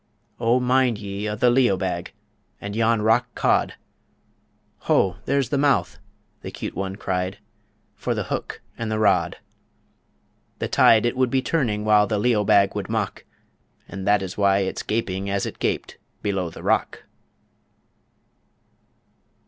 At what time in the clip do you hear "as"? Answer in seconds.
15.29-15.45